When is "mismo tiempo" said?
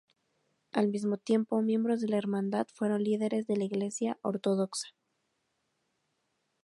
0.87-1.61